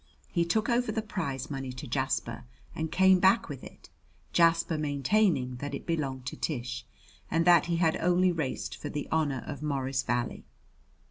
He 0.31 0.45
took 0.45 0.67
over 0.67 0.91
the 0.91 1.03
prize 1.03 1.51
money 1.51 1.71
to 1.73 1.85
Jasper 1.85 2.43
and 2.73 2.91
came 2.91 3.19
back 3.19 3.47
with 3.49 3.63
it, 3.63 3.91
Jasper 4.33 4.75
maintaining 4.75 5.57
that 5.57 5.75
it 5.75 5.85
belonged 5.85 6.25
to 6.25 6.35
Tish, 6.35 6.87
and 7.29 7.45
that 7.45 7.67
he 7.67 7.75
had 7.75 7.97
only 7.97 8.31
raced 8.31 8.75
for 8.75 8.89
the 8.89 9.07
honor 9.11 9.43
of 9.45 9.61
Morris 9.61 10.01
Valley. 10.01 10.43